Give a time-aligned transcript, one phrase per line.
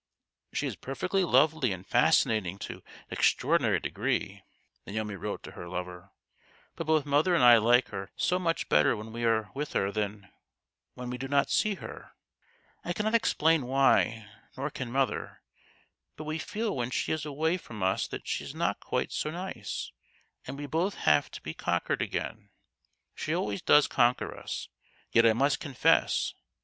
[0.55, 4.41] "She is perfectly lovely, and fascinating to an extraordinary degree,"
[4.87, 6.09] Naomi wrote to her lover;"
[6.75, 9.91] but both mother and I like her so much better when we are with her
[9.91, 10.27] than
[10.95, 12.13] when we do not see her.
[12.83, 14.27] I cannot explain why,
[14.57, 15.43] nor can mother,
[16.15, 19.29] but we feel when she is away from us that she is not quite so
[19.29, 19.91] nice,
[20.47, 22.49] and we both have to be conquered again.
[23.13, 24.67] She always does conquer us;
[25.13, 26.33] that I must confess.